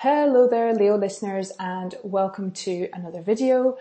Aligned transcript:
Hello 0.00 0.46
there 0.46 0.74
Leo 0.74 0.98
listeners 0.98 1.52
and 1.58 1.94
welcome 2.02 2.50
to 2.50 2.86
another 2.92 3.22
video. 3.22 3.78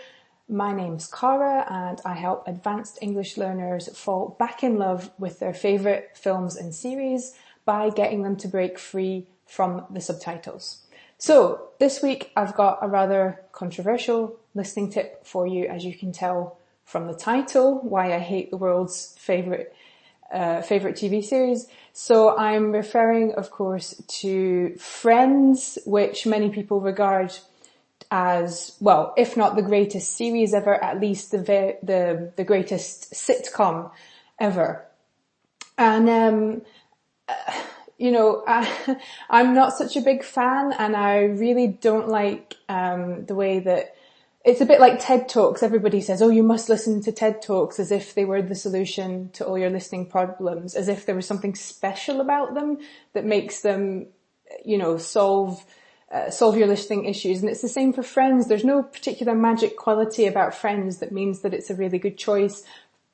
My 0.48 0.72
name's 0.72 1.08
Cara 1.08 1.68
and 1.70 2.00
I 2.06 2.14
help 2.14 2.48
advanced 2.48 3.00
English 3.02 3.36
learners 3.36 3.90
fall 3.98 4.38
back 4.40 4.64
in 4.64 4.78
love 4.78 5.12
with 5.20 5.40
their 5.40 5.54
favourite 5.54 6.16
films 6.16 6.56
and 6.56 6.74
series 6.74 7.34
by 7.66 7.90
getting 7.90 8.24
them 8.24 8.38
to 8.38 8.48
break 8.48 8.80
free 8.80 9.28
from 9.46 9.88
the 9.90 10.00
subtitles. 10.00 10.86
So 11.18 11.72
this 11.80 12.02
week 12.02 12.32
I've 12.38 12.56
got 12.56 12.80
a 12.82 12.88
rather 12.88 13.42
controversial 13.52 14.38
listening 14.54 14.92
tip 14.92 15.26
for 15.26 15.46
you 15.46 15.66
as 15.66 15.84
you 15.84 15.94
can 15.94 16.14
tell 16.14 16.58
from 16.86 17.08
the 17.08 17.14
title, 17.14 17.82
Why 17.82 18.16
I 18.16 18.20
Hate 18.20 18.52
the 18.52 18.58
World's 18.58 19.18
Favourite 19.20 19.68
uh, 20.32 20.62
favorite 20.62 20.96
TV 20.96 21.24
series. 21.24 21.68
So 21.94 22.36
I'm 22.38 22.72
referring, 22.72 23.34
of 23.34 23.52
course, 23.52 24.02
to 24.20 24.76
Friends, 24.78 25.78
which 25.86 26.26
many 26.26 26.50
people 26.50 26.82
regard 26.82 27.38
as, 28.12 28.76
well, 28.80 29.14
if 29.18 29.38
not 29.38 29.56
the 29.56 29.62
greatest 29.62 30.16
series 30.16 30.54
ever, 30.54 30.82
at 30.84 31.00
least 31.00 31.32
the, 31.32 31.78
the, 31.82 32.34
the 32.36 32.44
greatest 32.44 33.14
sitcom 33.14 33.92
ever. 34.40 34.86
And, 35.78 36.10
um, 36.10 36.62
uh, 37.28 37.62
you 37.98 38.12
know, 38.12 38.44
I, 38.48 38.98
I'm 39.30 39.54
not 39.54 39.74
such 39.74 39.96
a 39.96 40.02
big 40.02 40.24
fan 40.24 40.74
and 40.78 40.96
I 40.96 41.24
really 41.24 41.68
don't 41.68 42.08
like, 42.08 42.56
um, 42.70 43.26
the 43.26 43.36
way 43.36 43.60
that 43.60 43.95
it's 44.46 44.62
a 44.62 44.66
bit 44.66 44.80
like 44.80 45.00
TED 45.00 45.28
Talks. 45.28 45.64
Everybody 45.64 46.02
says, 46.02 46.22
oh, 46.22 46.30
you 46.30 46.44
must 46.44 46.70
listen 46.70 47.02
to 47.02 47.12
TED 47.12 47.42
Talks 47.42 47.80
as 47.80 47.92
if 47.92 48.14
they 48.14 48.26
were 48.26 48.44
the 48.44 48.54
solution 48.54 49.30
to 49.34 49.46
all 49.46 49.58
your 49.58 49.72
listening 49.72 50.06
problems, 50.06 50.76
as 50.76 50.88
if 50.88 51.08
there 51.08 51.16
was 51.16 51.26
something 51.26 51.56
special 51.56 52.22
about 52.22 52.54
them 52.54 52.78
that 53.14 53.26
makes 53.26 53.62
them, 53.62 54.06
you 54.64 54.78
know, 54.78 54.98
solve, 54.98 55.66
uh, 56.12 56.30
solve 56.30 56.58
your 56.58 56.68
listening 56.68 57.06
issues. 57.06 57.42
And 57.42 57.50
it's 57.50 57.64
the 57.64 57.68
same 57.68 57.92
for 57.92 58.04
Friends. 58.04 58.48
There's 58.48 58.64
no 58.64 58.84
particular 58.84 59.34
magic 59.34 59.78
quality 59.78 60.28
about 60.28 60.54
Friends 60.54 61.00
that 61.00 61.12
means 61.12 61.40
that 61.40 61.56
it's 61.56 61.72
a 61.72 61.76
really 61.76 61.98
good 61.98 62.18
choice 62.18 62.64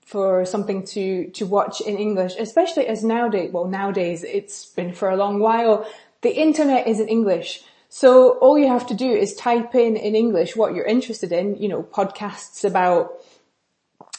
for 0.02 0.44
something 0.44 0.84
to, 0.84 1.30
to 1.30 1.46
watch 1.46 1.80
in 1.80 1.96
English, 1.96 2.36
especially 2.38 2.88
as 2.88 3.06
nowadays, 3.06 3.52
well 3.54 3.66
nowadays 3.66 4.26
it's 4.26 4.66
been 4.66 4.92
for 4.92 5.10
a 5.10 5.16
long 5.16 5.40
while, 5.40 5.88
the 6.22 6.36
internet 6.36 6.88
is 6.88 7.00
in 7.00 7.08
English. 7.08 7.64
So 7.94 8.38
all 8.40 8.58
you 8.58 8.70
have 8.70 8.88
to 8.88 8.94
do 8.94 9.12
is 9.12 9.36
type 9.36 9.76
in 9.76 9.98
in 9.98 10.16
English 10.16 10.56
what 10.56 10.74
you're 10.74 10.86
interested 10.86 11.34
in, 11.34 11.58
you 11.58 11.68
know, 11.68 11.84
podcasts 11.84 12.64
about, 12.64 13.20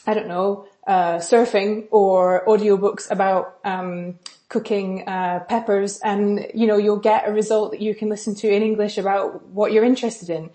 I 0.06 0.12
don't 0.12 0.29
know, 0.29 0.67
uh, 0.87 1.17
surfing 1.17 1.89
or 1.91 2.45
audiobooks 2.45 3.11
about, 3.11 3.56
um, 3.64 4.19
cooking, 4.51 5.09
uh, 5.09 5.41
peppers 5.48 6.01
and, 6.05 6.48
you 6.53 6.67
know, 6.67 6.77
you'll 6.77 6.98
get 6.98 7.27
a 7.27 7.33
result 7.33 7.70
that 7.70 7.81
you 7.81 7.95
can 7.95 8.11
listen 8.11 8.34
to 8.34 8.47
in 8.47 8.62
English 8.62 8.98
about 8.98 9.42
what 9.47 9.73
you're 9.73 9.84
interested 9.84 10.29
in. 10.29 10.51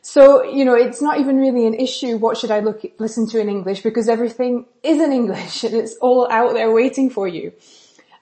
So, 0.00 0.44
you 0.44 0.64
know, 0.64 0.74
it's 0.74 1.02
not 1.02 1.18
even 1.18 1.38
really 1.38 1.66
an 1.66 1.74
issue, 1.74 2.18
what 2.18 2.38
should 2.38 2.52
I 2.52 2.60
look, 2.60 2.84
listen 3.00 3.28
to 3.30 3.40
in 3.40 3.48
English 3.48 3.82
because 3.82 4.08
everything 4.08 4.66
is 4.84 5.02
in 5.02 5.10
English 5.10 5.64
and 5.64 5.74
it's 5.74 5.96
all 5.96 6.30
out 6.30 6.54
there 6.54 6.70
waiting 6.70 7.10
for 7.10 7.26
you. 7.26 7.52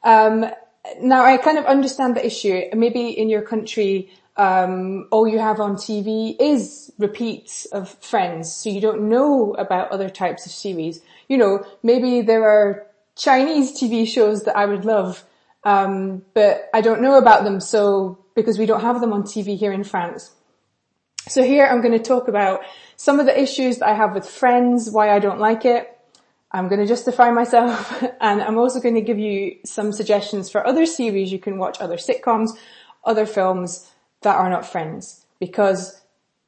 Um, 0.02 0.46
now 1.02 1.22
I 1.22 1.36
kind 1.36 1.58
of 1.58 1.66
understand 1.66 2.16
the 2.16 2.24
issue. 2.24 2.62
Maybe 2.74 3.10
in 3.10 3.28
your 3.28 3.42
country, 3.42 4.10
um, 4.38 5.08
all 5.10 5.26
you 5.26 5.40
have 5.40 5.58
on 5.58 5.74
TV 5.74 6.36
is 6.38 6.92
repeats 6.96 7.66
of 7.66 7.90
Friends, 8.00 8.52
so 8.52 8.70
you 8.70 8.80
don't 8.80 9.08
know 9.08 9.54
about 9.54 9.90
other 9.90 10.08
types 10.08 10.46
of 10.46 10.52
series. 10.52 11.00
You 11.28 11.38
know, 11.38 11.66
maybe 11.82 12.22
there 12.22 12.48
are 12.48 12.86
Chinese 13.16 13.78
TV 13.78 14.06
shows 14.06 14.44
that 14.44 14.56
I 14.56 14.64
would 14.64 14.84
love, 14.84 15.24
um, 15.64 16.22
but 16.34 16.70
I 16.72 16.80
don't 16.80 17.02
know 17.02 17.18
about 17.18 17.42
them, 17.42 17.58
so 17.58 18.24
because 18.36 18.58
we 18.58 18.66
don't 18.66 18.80
have 18.80 19.00
them 19.00 19.12
on 19.12 19.24
TV 19.24 19.58
here 19.58 19.72
in 19.72 19.82
France. 19.82 20.32
So 21.26 21.42
here 21.42 21.66
I'm 21.66 21.80
going 21.80 21.92
to 21.92 22.02
talk 22.02 22.28
about 22.28 22.60
some 22.96 23.18
of 23.18 23.26
the 23.26 23.38
issues 23.38 23.78
that 23.78 23.88
I 23.88 23.94
have 23.94 24.14
with 24.14 24.26
Friends, 24.26 24.88
why 24.88 25.10
I 25.10 25.18
don't 25.18 25.40
like 25.40 25.64
it. 25.64 25.94
I'm 26.52 26.68
going 26.68 26.80
to 26.80 26.86
justify 26.86 27.32
myself 27.32 28.02
and 28.20 28.40
I'm 28.40 28.56
also 28.56 28.80
going 28.80 28.94
to 28.94 29.00
give 29.00 29.18
you 29.18 29.56
some 29.64 29.92
suggestions 29.92 30.48
for 30.48 30.64
other 30.64 30.86
series 30.86 31.32
you 31.32 31.40
can 31.40 31.58
watch, 31.58 31.78
other 31.80 31.96
sitcoms, 31.96 32.50
other 33.04 33.26
films 33.26 33.90
that 34.22 34.36
are 34.36 34.50
not 34.50 34.66
friends 34.66 35.24
because 35.38 36.00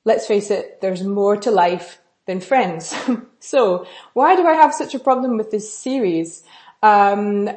let's 0.04 0.26
face 0.26 0.50
it, 0.50 0.80
there's 0.80 1.02
more 1.02 1.36
to 1.36 1.50
life 1.50 2.00
than 2.26 2.40
friends. 2.40 2.94
so 3.40 3.86
why 4.12 4.36
do 4.36 4.46
I 4.46 4.54
have 4.54 4.74
such 4.74 4.94
a 4.94 4.98
problem 4.98 5.36
with 5.36 5.50
this 5.50 5.72
series? 5.72 6.42
Um, 6.82 7.50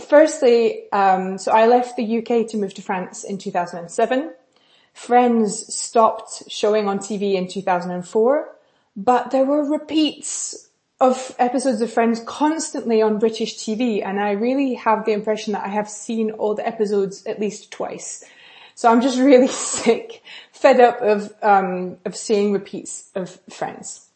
firstly, 0.00 0.90
um, 0.92 1.38
so 1.38 1.52
I 1.52 1.66
left 1.66 1.96
the 1.96 2.18
UK 2.18 2.48
to 2.48 2.56
move 2.56 2.74
to 2.74 2.82
France 2.82 3.24
in 3.24 3.38
2007. 3.38 4.32
Friends 4.94 5.74
stopped 5.74 6.44
showing 6.48 6.88
on 6.88 6.98
TV 6.98 7.34
in 7.34 7.46
2004, 7.46 8.56
but 8.96 9.30
there 9.30 9.44
were 9.44 9.70
repeats 9.70 10.68
of 11.00 11.34
episodes 11.38 11.80
of 11.80 11.92
Friends 11.92 12.20
constantly 12.26 13.00
on 13.00 13.20
British 13.20 13.56
TV 13.56 14.04
and 14.04 14.18
I 14.18 14.32
really 14.32 14.74
have 14.74 15.04
the 15.04 15.12
impression 15.12 15.52
that 15.52 15.64
I 15.64 15.68
have 15.68 15.88
seen 15.88 16.32
all 16.32 16.54
the 16.54 16.66
episodes 16.66 17.24
at 17.24 17.38
least 17.38 17.70
twice. 17.70 18.24
So 18.78 18.88
I'm 18.88 19.00
just 19.00 19.18
really 19.18 19.48
sick, 19.48 20.22
fed 20.52 20.78
up 20.78 21.00
of, 21.02 21.34
um, 21.42 21.96
of 22.04 22.14
seeing 22.14 22.52
repeats 22.52 23.10
of 23.16 23.40
Friends. 23.50 24.06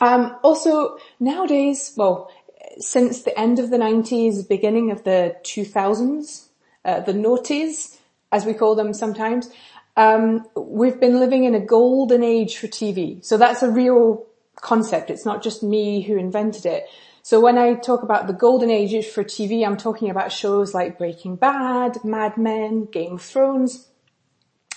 Um, 0.00 0.38
also 0.42 0.96
nowadays, 1.20 1.92
well, 1.94 2.30
since 2.78 3.24
the 3.24 3.38
end 3.38 3.58
of 3.58 3.68
the 3.68 3.76
90s, 3.76 4.48
beginning 4.48 4.90
of 4.90 5.04
the 5.04 5.36
2000s, 5.42 6.46
uh, 6.86 7.00
the 7.00 7.12
noughties, 7.12 7.98
as 8.32 8.46
we 8.46 8.54
call 8.54 8.74
them 8.74 8.94
sometimes, 8.94 9.50
um, 9.98 10.46
we've 10.56 10.98
been 10.98 11.20
living 11.20 11.44
in 11.44 11.54
a 11.54 11.60
golden 11.60 12.22
age 12.22 12.56
for 12.56 12.68
TV. 12.68 13.22
So 13.22 13.36
that's 13.36 13.62
a 13.62 13.70
real 13.70 14.24
concept. 14.62 15.10
It's 15.10 15.26
not 15.26 15.42
just 15.42 15.62
me 15.62 16.00
who 16.00 16.16
invented 16.16 16.64
it. 16.64 16.86
So 17.24 17.40
when 17.40 17.56
I 17.56 17.72
talk 17.72 18.02
about 18.02 18.26
the 18.26 18.34
golden 18.34 18.68
ages 18.68 19.06
for 19.06 19.24
TV, 19.24 19.66
I'm 19.66 19.78
talking 19.78 20.10
about 20.10 20.30
shows 20.30 20.74
like 20.74 20.98
Breaking 20.98 21.36
Bad, 21.36 22.04
Mad 22.04 22.36
Men, 22.36 22.84
Game 22.84 23.14
of 23.14 23.22
Thrones. 23.22 23.88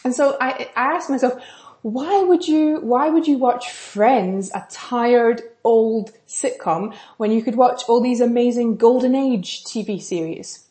And 0.05 0.15
so 0.15 0.37
I, 0.39 0.69
I 0.73 0.95
asked 0.95 1.09
myself, 1.09 1.43
why 1.81 2.23
would 2.23 2.47
you, 2.47 2.79
why 2.79 3.09
would 3.09 3.27
you 3.27 3.37
watch 3.37 3.69
Friends, 3.69 4.49
a 4.55 4.65
tired 4.71 5.41
old 5.65 6.13
sitcom, 6.25 6.95
when 7.17 7.31
you 7.31 7.43
could 7.43 7.55
watch 7.55 7.83
all 7.89 7.99
these 7.99 8.21
amazing 8.21 8.77
golden 8.77 9.13
age 9.13 9.65
TV 9.65 10.01
series? 10.01 10.67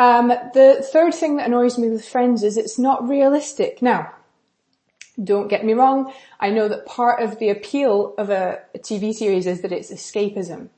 Um, 0.00 0.26
the 0.52 0.84
third 0.92 1.14
thing 1.14 1.36
that 1.36 1.46
annoys 1.46 1.78
me 1.78 1.90
with 1.90 2.04
Friends 2.04 2.42
is 2.42 2.56
it's 2.56 2.76
not 2.76 3.08
realistic. 3.08 3.80
Now, 3.80 4.12
don't 5.22 5.46
get 5.46 5.64
me 5.64 5.74
wrong. 5.74 6.12
I 6.40 6.50
know 6.50 6.66
that 6.66 6.86
part 6.86 7.22
of 7.22 7.38
the 7.38 7.50
appeal 7.50 8.16
of 8.18 8.30
a, 8.30 8.62
a 8.74 8.80
TV 8.80 9.14
series 9.14 9.46
is 9.46 9.60
that 9.60 9.70
it's 9.70 9.92
escapism. 9.92 10.70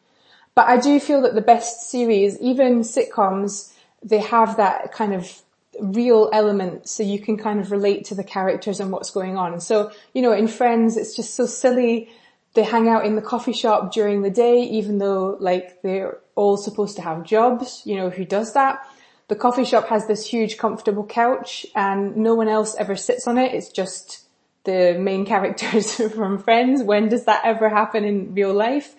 But 0.61 0.69
I 0.69 0.77
do 0.77 1.01
feel 1.01 1.23
that 1.23 1.35
the 1.35 1.41
best 1.41 1.91
series, 1.91 2.39
even 2.39 2.81
sitcoms, 2.81 3.73
they 4.03 4.19
have 4.19 4.59
that 4.59 4.93
kind 4.93 5.15
of 5.15 5.41
real 5.81 6.29
element 6.35 6.87
so 6.87 7.03
you 7.03 7.19
can 7.19 7.39
kind 7.39 7.61
of 7.61 7.71
relate 7.73 8.05
to 8.05 8.15
the 8.15 8.23
characters 8.23 8.79
and 8.79 8.93
what's 8.93 9.11
going 9.11 9.39
on. 9.39 9.63
So, 9.63 9.91
you 10.13 10.21
know, 10.21 10.33
in 10.33 10.49
Friends, 10.49 10.99
it's 10.99 11.17
just 11.17 11.35
so 11.35 11.47
silly. 11.47 12.11
They 12.53 12.63
hang 12.63 12.91
out 12.91 13.07
in 13.07 13.17
the 13.17 13.23
coffee 13.23 13.55
shop 13.55 13.91
during 13.91 14.21
the 14.21 14.29
day, 14.29 14.61
even 14.65 14.99
though 14.99 15.39
like 15.41 15.81
they're 15.81 16.19
all 16.35 16.59
supposed 16.59 16.97
to 16.97 17.03
have 17.03 17.25
jobs. 17.25 17.81
You 17.87 17.97
know, 17.97 18.11
who 18.11 18.27
does 18.27 18.53
that? 18.53 18.87
The 19.29 19.37
coffee 19.37 19.65
shop 19.65 19.89
has 19.89 20.09
this 20.09 20.27
huge 20.27 20.59
comfortable 20.59 21.07
couch 21.07 21.65
and 21.75 22.19
no 22.19 22.35
one 22.35 22.49
else 22.49 22.75
ever 22.75 22.97
sits 22.97 23.27
on 23.27 23.39
it. 23.39 23.55
It's 23.55 23.71
just 23.71 24.27
the 24.65 24.99
main 25.01 25.25
characters 25.33 25.95
from 25.95 26.37
Friends. 26.37 26.83
When 26.83 27.09
does 27.09 27.25
that 27.25 27.47
ever 27.47 27.71
happen 27.71 28.05
in 28.05 28.35
real 28.35 28.53
life? 28.53 28.95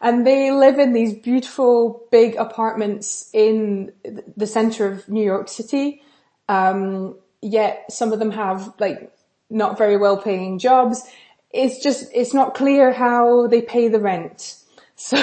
And 0.00 0.26
they 0.26 0.50
live 0.50 0.78
in 0.78 0.92
these 0.92 1.14
beautiful 1.14 2.06
big 2.10 2.36
apartments 2.36 3.30
in 3.32 3.92
the 4.36 4.46
center 4.46 4.86
of 4.86 5.08
New 5.08 5.24
York 5.24 5.48
City. 5.48 6.02
Um, 6.48 7.16
yet 7.42 7.86
some 7.90 8.12
of 8.12 8.18
them 8.18 8.30
have 8.32 8.74
like 8.78 9.12
not 9.50 9.78
very 9.78 9.96
well 9.96 10.16
paying 10.16 10.58
jobs. 10.58 11.02
It's 11.50 11.82
just, 11.82 12.10
it's 12.14 12.34
not 12.34 12.54
clear 12.54 12.92
how 12.92 13.46
they 13.46 13.62
pay 13.62 13.88
the 13.88 14.00
rent. 14.00 14.58
So, 14.98 15.18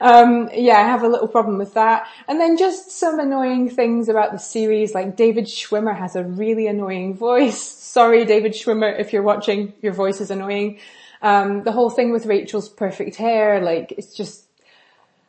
um, 0.00 0.48
yeah, 0.54 0.78
I 0.78 0.84
have 0.84 1.02
a 1.02 1.08
little 1.08 1.28
problem 1.28 1.58
with 1.58 1.74
that. 1.74 2.06
And 2.26 2.40
then 2.40 2.56
just 2.56 2.90
some 2.90 3.20
annoying 3.20 3.68
things 3.68 4.08
about 4.08 4.32
the 4.32 4.38
series, 4.38 4.94
like 4.94 5.14
David 5.14 5.44
Schwimmer 5.44 5.94
has 5.94 6.16
a 6.16 6.24
really 6.24 6.66
annoying 6.68 7.14
voice. 7.14 7.60
Sorry, 7.88 8.24
David 8.24 8.52
Schwimmer, 8.52 8.98
if 8.98 9.12
you're 9.12 9.22
watching, 9.22 9.74
your 9.82 9.92
voice 9.92 10.22
is 10.22 10.30
annoying. 10.30 10.78
Um, 11.22 11.62
the 11.64 11.72
whole 11.72 11.90
thing 11.90 12.12
with 12.12 12.26
Rachel's 12.26 12.68
perfect 12.68 13.16
hair, 13.16 13.60
like 13.60 13.92
it's 13.96 14.14
just, 14.14 14.44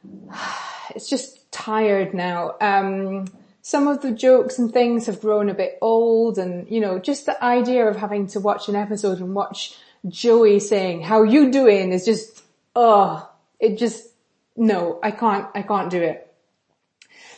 it's 0.96 1.10
just 1.10 1.52
tired 1.52 2.14
now. 2.14 2.56
Um, 2.62 3.26
some 3.62 3.88
of 3.88 4.02
the 4.02 4.12
jokes 4.12 4.58
and 4.58 4.72
things 4.72 5.06
have 5.06 5.22
grown 5.22 5.50
a 5.50 5.54
bit 5.54 5.78
old 5.82 6.38
and, 6.38 6.70
you 6.70 6.80
know, 6.80 7.00
just 7.00 7.26
the 7.26 7.44
idea 7.44 7.86
of 7.86 7.98
having 7.98 8.28
to 8.28 8.40
watch 8.40 8.70
an 8.70 8.76
episode 8.76 9.20
and 9.20 9.36
watch 9.36 9.78
Joey 10.08 10.60
saying, 10.60 11.02
how 11.02 11.24
you 11.24 11.52
doing 11.52 11.92
is 11.92 12.06
just, 12.06 12.44
oh, 12.76 13.30
it 13.60 13.78
just, 13.78 14.08
no, 14.56 15.00
I 15.04 15.12
can't, 15.12 15.48
I 15.54 15.62
can't 15.62 15.90
do 15.90 16.02
it. 16.02 16.34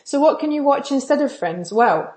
So 0.03 0.19
what 0.19 0.39
can 0.39 0.51
you 0.51 0.63
watch 0.63 0.91
instead 0.91 1.21
of 1.21 1.35
Friends? 1.35 1.73
Well, 1.73 2.15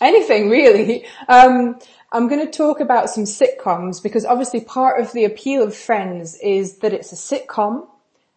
anything 0.00 0.50
really. 0.50 1.06
Um, 1.28 1.78
I'm 2.12 2.28
going 2.28 2.44
to 2.44 2.50
talk 2.50 2.80
about 2.80 3.10
some 3.10 3.24
sitcoms 3.24 4.02
because 4.02 4.24
obviously 4.24 4.60
part 4.60 5.00
of 5.00 5.12
the 5.12 5.24
appeal 5.24 5.62
of 5.62 5.74
Friends 5.74 6.38
is 6.40 6.78
that 6.78 6.92
it's 6.92 7.12
a 7.12 7.16
sitcom, 7.16 7.86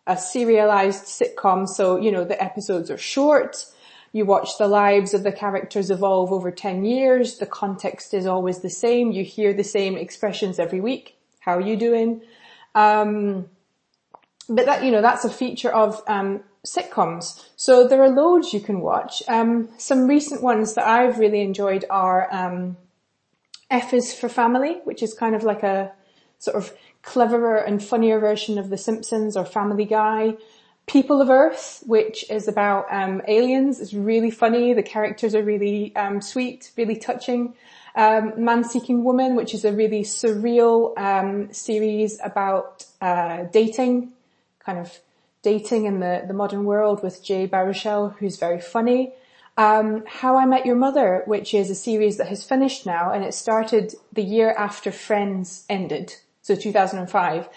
a 0.07 0.17
serialized 0.17 1.05
sitcom. 1.05 1.67
So, 1.67 1.97
you 1.97 2.11
know, 2.11 2.23
the 2.23 2.41
episodes 2.41 2.89
are 2.89 2.97
short. 2.97 3.65
You 4.11 4.25
watch 4.25 4.57
the 4.57 4.67
lives 4.67 5.13
of 5.13 5.23
the 5.23 5.31
characters 5.31 5.91
evolve 5.91 6.31
over 6.31 6.51
10 6.51 6.83
years. 6.83 7.37
The 7.37 7.45
context 7.45 8.13
is 8.13 8.25
always 8.25 8.59
the 8.59 8.69
same. 8.69 9.11
You 9.11 9.23
hear 9.23 9.53
the 9.53 9.63
same 9.63 9.95
expressions 9.97 10.57
every 10.57 10.81
week. 10.81 11.17
How 11.39 11.55
are 11.57 11.61
you 11.61 11.77
doing? 11.77 12.21
Um, 12.73 13.49
but 14.49 14.65
that, 14.65 14.83
you 14.83 14.91
know, 14.91 15.01
that's 15.01 15.25
a 15.25 15.29
feature 15.29 15.69
of, 15.69 16.01
um, 16.07 16.43
sitcoms. 16.65 17.43
So 17.55 17.87
there 17.87 18.01
are 18.03 18.09
loads 18.09 18.53
you 18.53 18.59
can 18.59 18.81
watch. 18.81 19.23
Um, 19.27 19.69
some 19.77 20.07
recent 20.07 20.41
ones 20.41 20.73
that 20.73 20.85
I've 20.87 21.19
really 21.19 21.41
enjoyed 21.41 21.85
are, 21.89 22.27
um, 22.31 22.77
F 23.69 23.93
is 23.93 24.13
for 24.13 24.29
Family, 24.29 24.81
which 24.83 25.03
is 25.03 25.13
kind 25.13 25.35
of 25.35 25.43
like 25.43 25.63
a 25.63 25.91
sort 26.39 26.57
of 26.57 26.73
cleverer 27.01 27.57
and 27.57 27.83
funnier 27.83 28.19
version 28.19 28.57
of 28.57 28.69
The 28.69 28.77
Simpsons 28.77 29.37
or 29.37 29.45
Family 29.45 29.85
Guy. 29.85 30.35
People 30.87 31.21
of 31.21 31.29
Earth, 31.29 31.83
which 31.85 32.29
is 32.31 32.47
about 32.47 32.91
um, 32.91 33.21
aliens, 33.27 33.79
is 33.79 33.93
really 33.93 34.31
funny. 34.31 34.73
The 34.73 34.83
characters 34.83 35.35
are 35.35 35.43
really 35.43 35.95
um, 35.95 36.19
sweet, 36.19 36.71
really 36.75 36.95
touching. 36.95 37.53
Um, 37.95 38.33
Man 38.43 38.63
Seeking 38.63 39.03
Woman, 39.03 39.35
which 39.35 39.53
is 39.53 39.65
a 39.65 39.71
really 39.71 40.01
surreal 40.01 40.97
um, 40.97 41.53
series 41.53 42.19
about 42.23 42.85
uh, 43.01 43.43
dating, 43.51 44.13
kind 44.65 44.79
of 44.79 44.99
dating 45.41 45.85
in 45.85 45.99
the, 45.99 46.23
the 46.27 46.33
modern 46.33 46.65
world 46.65 47.01
with 47.01 47.23
Jay 47.23 47.47
Baruchel, 47.47 48.15
who's 48.17 48.37
very 48.37 48.59
funny. 48.59 49.13
Um, 49.57 50.03
How 50.07 50.37
I 50.37 50.45
Met 50.45 50.65
Your 50.65 50.75
Mother, 50.75 51.23
which 51.25 51.53
is 51.53 51.69
a 51.69 51.75
series 51.75 52.17
that 52.17 52.27
has 52.27 52.43
finished 52.43 52.85
now, 52.85 53.11
and 53.11 53.23
it 53.23 53.33
started 53.33 53.93
the 54.13 54.23
year 54.23 54.51
after 54.57 54.91
Friends 54.91 55.65
ended, 55.69 56.15
so 56.41 56.55
2005. 56.55 57.49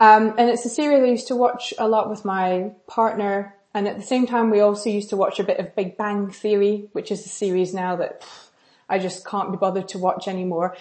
Um, 0.00 0.34
and 0.36 0.50
it's 0.50 0.64
a 0.64 0.68
series 0.68 1.02
I 1.02 1.06
used 1.06 1.28
to 1.28 1.36
watch 1.36 1.72
a 1.78 1.88
lot 1.88 2.10
with 2.10 2.24
my 2.24 2.72
partner, 2.86 3.54
and 3.72 3.86
at 3.86 3.96
the 3.96 4.02
same 4.02 4.26
time 4.26 4.50
we 4.50 4.60
also 4.60 4.90
used 4.90 5.10
to 5.10 5.16
watch 5.16 5.38
a 5.38 5.44
bit 5.44 5.58
of 5.58 5.76
Big 5.76 5.96
Bang 5.96 6.30
Theory, 6.30 6.88
which 6.92 7.12
is 7.12 7.24
a 7.24 7.28
series 7.28 7.72
now 7.72 7.96
that 7.96 8.22
pff, 8.22 8.48
I 8.88 8.98
just 8.98 9.26
can't 9.26 9.50
be 9.50 9.56
bothered 9.56 9.88
to 9.88 9.98
watch 9.98 10.28
anymore. 10.28 10.76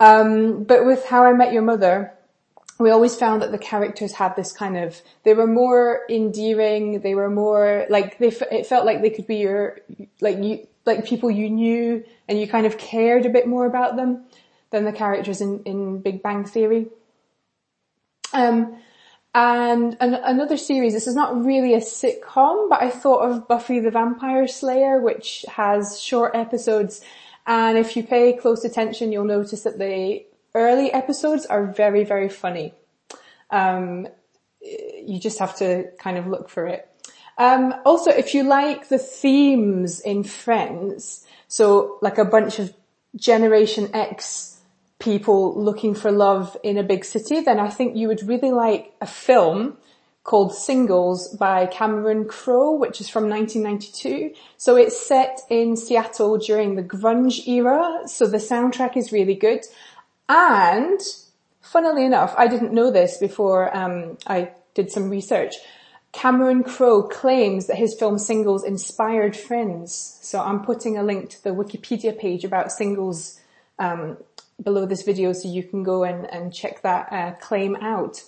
Um, 0.00 0.64
but 0.64 0.84
with 0.84 1.04
How 1.06 1.24
I 1.24 1.32
Met 1.32 1.52
Your 1.52 1.62
Mother, 1.62 2.14
we 2.78 2.90
always 2.90 3.14
found 3.14 3.42
that 3.42 3.52
the 3.52 3.58
characters 3.58 4.12
had 4.12 4.34
this 4.34 4.52
kind 4.52 4.76
of, 4.76 5.00
they 5.22 5.34
were 5.34 5.46
more 5.46 6.02
endearing, 6.10 7.00
they 7.00 7.14
were 7.14 7.30
more, 7.30 7.86
like, 7.88 8.18
they, 8.18 8.28
it 8.28 8.66
felt 8.66 8.84
like 8.84 9.00
they 9.00 9.10
could 9.10 9.26
be 9.26 9.36
your, 9.36 9.78
like 10.20 10.38
you, 10.38 10.66
like 10.84 11.06
people 11.06 11.30
you 11.30 11.48
knew 11.48 12.04
and 12.28 12.38
you 12.38 12.48
kind 12.48 12.66
of 12.66 12.76
cared 12.76 13.26
a 13.26 13.30
bit 13.30 13.46
more 13.46 13.64
about 13.64 13.96
them 13.96 14.24
than 14.70 14.84
the 14.84 14.92
characters 14.92 15.40
in, 15.40 15.62
in 15.64 16.00
Big 16.00 16.22
Bang 16.22 16.44
Theory. 16.44 16.88
Um, 18.32 18.76
and 19.34 19.96
an, 20.00 20.14
another 20.14 20.56
series, 20.56 20.94
this 20.94 21.06
is 21.06 21.14
not 21.14 21.44
really 21.44 21.74
a 21.74 21.80
sitcom, 21.80 22.68
but 22.68 22.82
I 22.82 22.90
thought 22.90 23.30
of 23.30 23.48
Buffy 23.48 23.78
the 23.80 23.90
Vampire 23.90 24.48
Slayer, 24.48 25.00
which 25.00 25.44
has 25.48 26.00
short 26.00 26.34
episodes. 26.34 27.00
And 27.46 27.78
if 27.78 27.96
you 27.96 28.02
pay 28.02 28.32
close 28.32 28.64
attention, 28.64 29.12
you'll 29.12 29.24
notice 29.24 29.62
that 29.62 29.78
they 29.78 30.26
early 30.54 30.92
episodes 30.92 31.46
are 31.46 31.66
very, 31.66 32.04
very 32.04 32.28
funny. 32.28 32.74
Um, 33.50 34.08
you 34.60 35.18
just 35.20 35.38
have 35.38 35.56
to 35.56 35.90
kind 35.98 36.16
of 36.16 36.26
look 36.26 36.48
for 36.48 36.66
it. 36.66 36.88
Um, 37.36 37.74
also, 37.84 38.10
if 38.10 38.34
you 38.34 38.44
like 38.44 38.88
the 38.88 38.98
themes 38.98 40.00
in 40.00 40.22
Friends, 40.24 41.26
so 41.48 41.98
like 42.00 42.18
a 42.18 42.24
bunch 42.24 42.58
of 42.58 42.72
Generation 43.16 43.90
X 43.92 44.60
people 44.98 45.60
looking 45.60 45.94
for 45.94 46.10
love 46.10 46.56
in 46.62 46.78
a 46.78 46.82
big 46.82 47.04
city, 47.04 47.40
then 47.40 47.58
I 47.58 47.68
think 47.68 47.96
you 47.96 48.08
would 48.08 48.26
really 48.26 48.52
like 48.52 48.94
a 49.00 49.06
film 49.06 49.76
called 50.22 50.54
Singles 50.54 51.28
by 51.36 51.66
Cameron 51.66 52.26
Crowe, 52.26 52.76
which 52.76 53.00
is 53.00 53.10
from 53.10 53.28
1992. 53.28 54.34
So 54.56 54.74
it's 54.76 55.06
set 55.06 55.40
in 55.50 55.76
Seattle 55.76 56.38
during 56.38 56.76
the 56.76 56.82
grunge 56.82 57.46
era. 57.46 58.00
So 58.06 58.26
the 58.26 58.38
soundtrack 58.38 58.96
is 58.96 59.12
really 59.12 59.34
good. 59.34 59.60
And 60.28 61.00
funnily 61.60 62.04
enough, 62.04 62.34
I 62.36 62.46
didn't 62.46 62.72
know 62.72 62.90
this 62.90 63.18
before 63.18 63.74
um, 63.76 64.18
I 64.26 64.52
did 64.74 64.90
some 64.90 65.10
research. 65.10 65.54
Cameron 66.12 66.62
Crowe 66.62 67.02
claims 67.02 67.66
that 67.66 67.76
his 67.76 67.94
film 67.94 68.18
Singles 68.18 68.62
inspired 68.64 69.36
Friends. 69.36 70.18
So 70.22 70.40
I'm 70.40 70.64
putting 70.64 70.96
a 70.96 71.02
link 71.02 71.30
to 71.30 71.42
the 71.42 71.50
Wikipedia 71.50 72.16
page 72.16 72.44
about 72.44 72.70
Singles 72.70 73.40
um, 73.80 74.16
below 74.62 74.86
this 74.86 75.02
video 75.02 75.32
so 75.32 75.48
you 75.48 75.64
can 75.64 75.82
go 75.82 76.04
and, 76.04 76.30
and 76.30 76.54
check 76.54 76.82
that 76.82 77.12
uh, 77.12 77.32
claim 77.40 77.76
out. 77.76 78.22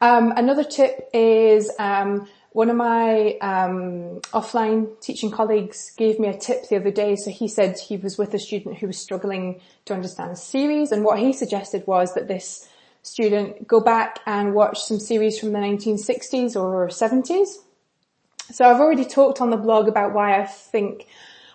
Um, 0.00 0.32
another 0.34 0.64
tip 0.64 1.10
is 1.12 1.70
um, 1.78 2.26
one 2.52 2.68
of 2.68 2.76
my 2.76 3.36
um, 3.40 4.20
offline 4.32 5.00
teaching 5.00 5.30
colleagues 5.30 5.92
gave 5.96 6.18
me 6.18 6.28
a 6.28 6.36
tip 6.36 6.68
the 6.68 6.76
other 6.76 6.90
day. 6.90 7.14
So 7.16 7.30
he 7.30 7.46
said 7.46 7.78
he 7.78 7.96
was 7.96 8.18
with 8.18 8.34
a 8.34 8.38
student 8.38 8.78
who 8.78 8.88
was 8.88 8.98
struggling 8.98 9.60
to 9.84 9.94
understand 9.94 10.36
series 10.36 10.90
and 10.90 11.04
what 11.04 11.20
he 11.20 11.32
suggested 11.32 11.86
was 11.86 12.14
that 12.14 12.26
this 12.26 12.68
student 13.02 13.66
go 13.66 13.80
back 13.80 14.18
and 14.26 14.54
watch 14.54 14.80
some 14.80 14.98
series 14.98 15.38
from 15.38 15.52
the 15.52 15.58
1960s 15.58 16.56
or 16.56 16.88
70s. 16.88 17.48
So 18.52 18.64
I've 18.64 18.80
already 18.80 19.04
talked 19.04 19.40
on 19.40 19.50
the 19.50 19.56
blog 19.56 19.88
about 19.88 20.12
why 20.12 20.40
I 20.40 20.44
think 20.44 21.06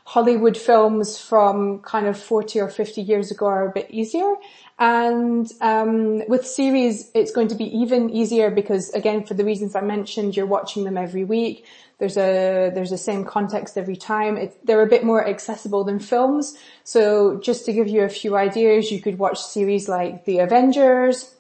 Hollywood 0.06 0.56
films 0.56 1.18
from 1.18 1.80
kind 1.80 2.08
of 2.08 2.18
40 2.18 2.62
or 2.62 2.70
50 2.70 3.02
years 3.02 3.32
ago 3.32 3.48
are 3.48 3.68
a 3.68 3.72
bit 3.72 3.92
easier. 3.92 4.36
And 4.78 5.50
um, 5.62 6.28
with 6.28 6.46
series, 6.46 7.10
it's 7.14 7.32
going 7.32 7.48
to 7.48 7.56
be 7.56 7.66
even 7.78 8.10
easier 8.10 8.52
because, 8.52 8.90
again, 8.90 9.24
for 9.24 9.34
the 9.34 9.46
reasons 9.46 9.74
I 9.74 9.82
mentioned, 9.82 10.36
you're 10.36 10.46
watching 10.46 10.84
them 10.84 10.98
every 10.98 11.24
week. 11.24 11.66
There's 11.98 12.18
a 12.18 12.72
there's 12.76 12.90
the 12.90 12.98
same 12.98 13.24
context 13.24 13.78
every 13.78 13.96
time. 13.96 14.38
It, 14.38 14.58
they're 14.66 14.82
a 14.82 14.88
bit 14.88 15.06
more 15.06 15.26
accessible 15.26 15.86
than 15.86 16.00
films. 16.00 16.58
So, 16.84 17.40
just 17.40 17.66
to 17.66 17.74
give 17.74 17.88
you 17.88 18.04
a 18.04 18.10
few 18.10 18.36
ideas, 18.36 18.92
you 18.92 19.00
could 19.02 19.18
watch 19.18 19.40
series 19.40 19.88
like 19.88 20.26
The 20.26 20.40
Avengers, 20.40 21.34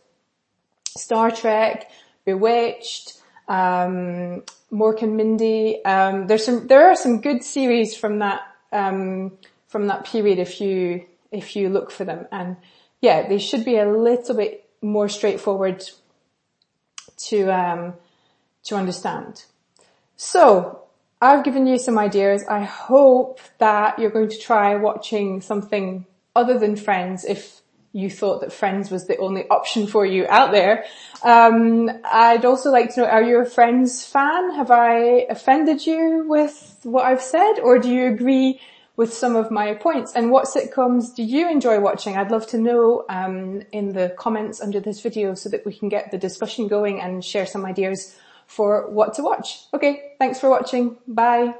Star 0.97 1.29
Trek, 1.29 1.91
Bewitched, 2.23 3.21
um, 3.49 4.43
Mork 4.71 5.01
and 5.01 5.17
Mindy. 5.17 5.83
Um, 5.83 6.27
there's 6.27 6.45
some 6.45 6.67
there 6.67 6.89
are 6.89 6.95
some 6.95 7.19
good 7.19 7.43
series 7.43 7.97
from 7.97 8.19
that 8.19 8.43
um, 8.71 9.37
from 9.67 9.87
that 9.87 10.05
period 10.05 10.39
if 10.39 10.61
you 10.61 11.05
if 11.31 11.57
you 11.57 11.67
look 11.67 11.91
for 11.91 12.05
them 12.05 12.27
and 12.31 12.55
yeah, 13.05 13.27
they 13.27 13.37
should 13.37 13.63
be 13.63 13.77
a 13.77 13.87
little 13.87 14.35
bit 14.35 14.67
more 14.81 15.07
straightforward 15.07 15.83
to 17.27 17.49
um, 17.49 17.93
to 18.63 18.75
understand. 18.75 19.45
So 20.17 20.81
I've 21.21 21.43
given 21.43 21.67
you 21.67 21.77
some 21.77 21.99
ideas. 21.99 22.43
I 22.49 22.63
hope 22.63 23.39
that 23.59 23.99
you're 23.99 24.09
going 24.09 24.29
to 24.29 24.39
try 24.39 24.75
watching 24.75 25.41
something 25.41 26.07
other 26.35 26.57
than 26.57 26.75
Friends 26.75 27.23
if 27.25 27.61
you 27.93 28.09
thought 28.09 28.41
that 28.41 28.51
Friends 28.51 28.89
was 28.89 29.05
the 29.05 29.17
only 29.17 29.47
option 29.49 29.85
for 29.85 30.03
you 30.05 30.25
out 30.27 30.51
there. 30.51 30.83
Um, 31.23 31.89
I'd 32.03 32.43
also 32.43 32.71
like 32.71 32.93
to 32.95 33.01
know, 33.01 33.07
are 33.07 33.23
you 33.23 33.39
a 33.39 33.45
Friends 33.45 34.03
fan? 34.03 34.55
Have 34.55 34.71
I 34.71 35.27
offended 35.29 35.85
you 35.85 36.25
with 36.27 36.79
what 36.83 37.05
I've 37.05 37.21
said 37.21 37.59
or 37.59 37.77
do 37.79 37.89
you 37.89 38.07
agree 38.07 38.59
with 38.97 39.13
some 39.13 39.35
of 39.35 39.51
my 39.51 39.73
points. 39.73 40.13
And 40.13 40.31
what 40.31 40.45
sitcoms 40.45 41.13
do 41.15 41.23
you 41.23 41.49
enjoy 41.49 41.79
watching? 41.79 42.17
I'd 42.17 42.31
love 42.31 42.47
to 42.47 42.57
know 42.57 43.05
um, 43.09 43.61
in 43.71 43.93
the 43.93 44.15
comments 44.17 44.61
under 44.61 44.79
this 44.79 45.01
video 45.01 45.33
so 45.33 45.49
that 45.49 45.65
we 45.65 45.73
can 45.73 45.89
get 45.89 46.11
the 46.11 46.17
discussion 46.17 46.67
going 46.67 47.01
and 47.01 47.23
share 47.23 47.45
some 47.45 47.65
ideas 47.65 48.15
for 48.47 48.89
what 48.89 49.13
to 49.15 49.23
watch. 49.23 49.65
Okay, 49.73 50.13
thanks 50.19 50.39
for 50.39 50.49
watching. 50.49 50.97
Bye. 51.07 51.55